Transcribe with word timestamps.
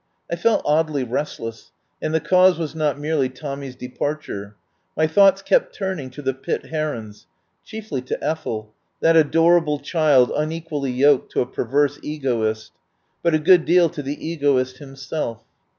I 0.31 0.35
felt 0.35 0.63
oddly 0.65 1.03
restless, 1.03 1.69
and 2.01 2.11
the 2.11 2.19
cause 2.19 2.57
was 2.57 2.73
not 2.73 2.99
merely 2.99 3.29
Tommy's 3.29 3.75
departure. 3.75 4.55
My 4.97 5.05
thoughts 5.05 5.43
kept 5.43 5.75
turning 5.75 6.09
to 6.09 6.23
the 6.23 6.33
Pitt 6.33 6.65
Herons— 6.71 7.27
chiefly 7.67 8.01
to 8.05 8.17
Ethel, 8.19 8.73
that 9.01 9.15
adorable 9.15 9.77
child 9.77 10.31
unequally 10.35 10.89
yoked 10.91 11.31
to 11.33 11.41
a 11.41 11.45
perverse 11.45 11.99
egoist, 12.01 12.71
but 13.21 13.35
a 13.35 13.37
good 13.37 13.63
deal 13.63 13.89
to 13.91 14.01
the 14.01 14.17
egoist 14.27 14.79
himself. 14.79 15.41